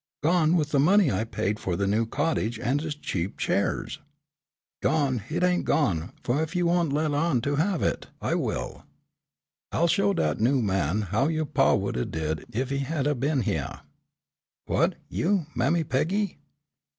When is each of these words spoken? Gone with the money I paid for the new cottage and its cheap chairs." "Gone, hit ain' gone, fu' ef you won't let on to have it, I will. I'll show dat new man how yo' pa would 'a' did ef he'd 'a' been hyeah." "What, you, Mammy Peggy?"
Gone 0.23 0.55
with 0.57 0.71
the 0.71 0.79
money 0.79 1.11
I 1.11 1.23
paid 1.25 1.59
for 1.59 1.75
the 1.75 1.85
new 1.85 2.07
cottage 2.07 2.57
and 2.59 2.81
its 2.81 2.95
cheap 2.95 3.37
chairs." 3.37 3.99
"Gone, 4.81 5.19
hit 5.19 5.43
ain' 5.43 5.61
gone, 5.61 6.11
fu' 6.23 6.39
ef 6.39 6.55
you 6.55 6.65
won't 6.65 6.91
let 6.91 7.13
on 7.13 7.39
to 7.41 7.57
have 7.57 7.83
it, 7.83 8.07
I 8.19 8.33
will. 8.33 8.83
I'll 9.71 9.87
show 9.87 10.11
dat 10.15 10.39
new 10.41 10.59
man 10.59 11.01
how 11.03 11.27
yo' 11.27 11.45
pa 11.45 11.75
would 11.75 11.97
'a' 11.97 12.05
did 12.05 12.45
ef 12.51 12.69
he'd 12.71 12.89
'a' 13.05 13.13
been 13.13 13.43
hyeah." 13.43 13.81
"What, 14.65 14.95
you, 15.07 15.45
Mammy 15.53 15.83
Peggy?" 15.83 16.39